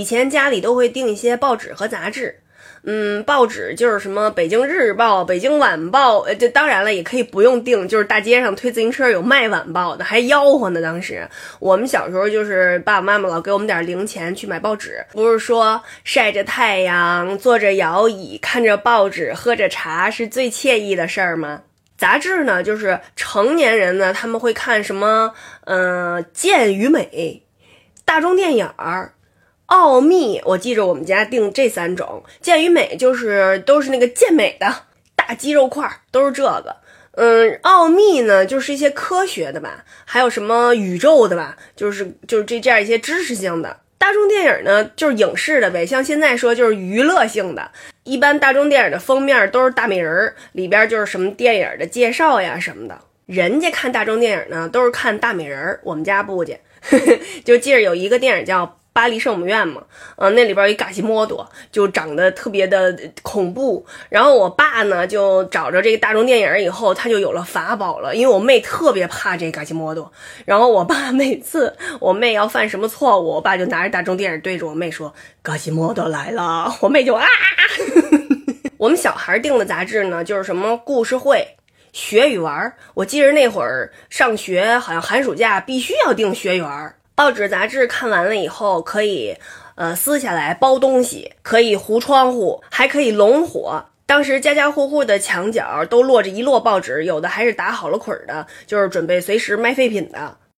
[0.00, 2.40] 以前家里都会订一些报纸和杂志。
[2.84, 10.80] 嗯，报纸就是什么《北京日报》《北京晚报》，呃，这当然了，也可以不用订，就是大街上推自行车有卖晚报的，还吆喝呢。
[10.80, 11.28] 当时
[11.58, 21.60] 我们小时候就是爸爸妈妈老给我们点零钱去买报纸，不是说晒着太阳、坐着摇椅、看着报纸、喝着茶是最惬意的事儿吗？
[21.98, 25.34] 杂志呢，就是成年人呢他们会看什么？
[25.66, 27.42] 嗯，健与美、
[28.06, 29.12] 大众电影儿。
[29.70, 32.24] 奥秘，我记着我们家订这三种。
[32.40, 34.66] 健与美就是都是那个健美的
[35.14, 36.76] 大肌肉块，都是这个。
[37.12, 43.76] 嗯，奥秘呢就是一些科学的吧，还有什么宇宙的吧，就是就是这这样一些知识性的。
[43.96, 47.70] 大众电影呢就是影视的呗，像现在说就是娱乐性的。
[48.02, 52.98] 一般大众电影的封面都是大美人儿，里边就是什么电影的介绍呀什么的。
[53.26, 56.58] 人家看大众电影呢都是看大美人儿，我们家不去，
[57.44, 58.79] 就记着有一个电影叫。
[59.00, 59.82] 巴黎圣母院嘛，
[60.16, 63.86] 嗯，那里边有一嘎西莫多，就长得特别的恐怖。
[64.10, 68.14] 然后我爸呢，就找着这个大众电影以后，他就有了法宝了。
[68.14, 70.12] 因为我妹特别怕这嘎西莫多，
[70.44, 76.70] 然后我爸每次我妹要犯什么错误，我爸就拿着大众电影对着我妹说：“嘎西莫多来了。
[76.82, 77.26] ”我妹就啊。
[78.76, 81.56] 我们小孩订的杂志呢，就是什么故事会、
[81.94, 82.52] 学语文。
[82.92, 86.94] 我记得那会儿上学，好像寒暑假必须要订学语玩。
[87.20, 89.36] 报纸杂志看完了以后，可以，
[89.74, 93.84] 呃，撕下来包东西，可以糊窗户，还可以拢火。
[94.06, 100.38] 当时家家户户的墙角都摞着一摞报纸，有的还是打好了捆的，就是准备随时卖废品的。